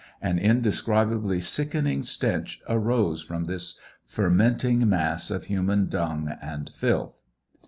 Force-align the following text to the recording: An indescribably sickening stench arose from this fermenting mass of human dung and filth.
An 0.19 0.39
indescribably 0.39 1.39
sickening 1.39 2.01
stench 2.01 2.59
arose 2.67 3.21
from 3.21 3.43
this 3.43 3.79
fermenting 4.03 4.89
mass 4.89 5.29
of 5.29 5.43
human 5.43 5.89
dung 5.89 6.35
and 6.41 6.71
filth. 6.71 7.21